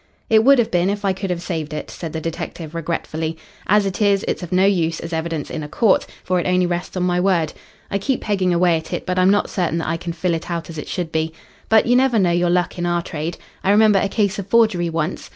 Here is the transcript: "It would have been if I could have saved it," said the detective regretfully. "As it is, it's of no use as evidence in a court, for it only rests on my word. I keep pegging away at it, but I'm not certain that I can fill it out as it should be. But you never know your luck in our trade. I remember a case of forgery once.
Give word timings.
"It 0.31 0.43
would 0.43 0.57
have 0.57 0.71
been 0.71 0.89
if 0.89 1.05
I 1.05 1.13
could 1.13 1.29
have 1.29 1.43
saved 1.43 1.75
it," 1.75 1.91
said 1.91 2.11
the 2.11 2.19
detective 2.19 2.73
regretfully. 2.73 3.37
"As 3.67 3.85
it 3.85 4.01
is, 4.01 4.25
it's 4.27 4.41
of 4.41 4.51
no 4.51 4.65
use 4.65 4.99
as 4.99 5.13
evidence 5.13 5.51
in 5.51 5.61
a 5.61 5.67
court, 5.67 6.07
for 6.23 6.39
it 6.39 6.47
only 6.47 6.65
rests 6.65 6.97
on 6.97 7.03
my 7.03 7.19
word. 7.19 7.53
I 7.91 7.99
keep 7.99 8.21
pegging 8.21 8.51
away 8.51 8.77
at 8.77 8.93
it, 8.93 9.05
but 9.05 9.19
I'm 9.19 9.29
not 9.29 9.51
certain 9.51 9.77
that 9.77 9.87
I 9.89 9.97
can 9.97 10.13
fill 10.13 10.33
it 10.33 10.49
out 10.49 10.71
as 10.71 10.79
it 10.79 10.87
should 10.87 11.11
be. 11.11 11.33
But 11.69 11.85
you 11.85 11.95
never 11.95 12.17
know 12.17 12.31
your 12.31 12.49
luck 12.49 12.79
in 12.79 12.87
our 12.87 13.03
trade. 13.03 13.37
I 13.63 13.69
remember 13.69 13.99
a 13.99 14.09
case 14.09 14.39
of 14.39 14.47
forgery 14.47 14.89
once. 14.89 15.29